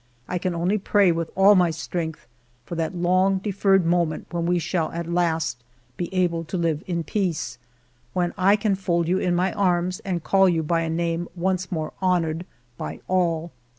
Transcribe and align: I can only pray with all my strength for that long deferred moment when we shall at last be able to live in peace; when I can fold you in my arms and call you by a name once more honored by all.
I 0.27 0.39
can 0.39 0.55
only 0.55 0.79
pray 0.79 1.11
with 1.11 1.29
all 1.35 1.53
my 1.53 1.69
strength 1.69 2.25
for 2.65 2.73
that 2.73 2.95
long 2.95 3.37
deferred 3.37 3.85
moment 3.85 4.25
when 4.31 4.47
we 4.47 4.57
shall 4.57 4.91
at 4.93 5.05
last 5.07 5.63
be 5.95 6.11
able 6.11 6.43
to 6.45 6.57
live 6.57 6.83
in 6.87 7.03
peace; 7.03 7.59
when 8.13 8.33
I 8.35 8.55
can 8.55 8.73
fold 8.73 9.07
you 9.07 9.19
in 9.19 9.35
my 9.35 9.53
arms 9.53 9.99
and 9.99 10.23
call 10.23 10.49
you 10.49 10.63
by 10.63 10.81
a 10.81 10.89
name 10.89 11.27
once 11.35 11.71
more 11.71 11.93
honored 12.01 12.47
by 12.79 12.99
all. 13.07 13.51